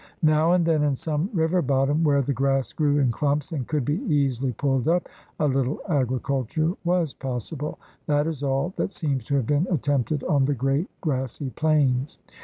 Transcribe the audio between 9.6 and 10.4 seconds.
attempted